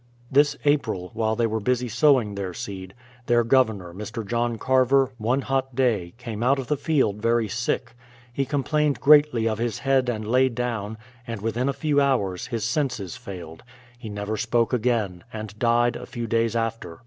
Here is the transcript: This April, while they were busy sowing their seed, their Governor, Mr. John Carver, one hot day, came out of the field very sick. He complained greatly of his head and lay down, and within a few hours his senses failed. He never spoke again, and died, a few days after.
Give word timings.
This 0.31 0.55
April, 0.65 1.11
while 1.13 1.35
they 1.35 1.45
were 1.45 1.59
busy 1.59 1.87
sowing 1.87 2.33
their 2.33 2.55
seed, 2.55 2.95
their 3.27 3.43
Governor, 3.43 3.93
Mr. 3.93 4.25
John 4.25 4.57
Carver, 4.57 5.11
one 5.19 5.41
hot 5.43 5.75
day, 5.75 6.15
came 6.17 6.41
out 6.41 6.57
of 6.57 6.65
the 6.65 6.75
field 6.75 7.21
very 7.21 7.47
sick. 7.47 7.95
He 8.33 8.43
complained 8.43 8.99
greatly 8.99 9.47
of 9.47 9.59
his 9.59 9.77
head 9.77 10.09
and 10.09 10.27
lay 10.27 10.49
down, 10.49 10.97
and 11.27 11.39
within 11.39 11.69
a 11.69 11.71
few 11.73 12.01
hours 12.01 12.47
his 12.47 12.65
senses 12.65 13.15
failed. 13.15 13.61
He 13.95 14.09
never 14.09 14.37
spoke 14.37 14.73
again, 14.73 15.23
and 15.31 15.59
died, 15.59 15.95
a 15.95 16.07
few 16.07 16.25
days 16.25 16.55
after. 16.55 16.99